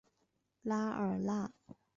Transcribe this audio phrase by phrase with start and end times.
[0.63, 1.51] 拉尔纳。